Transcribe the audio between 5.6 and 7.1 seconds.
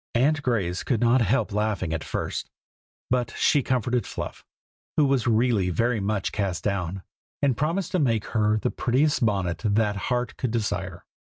very much cast down,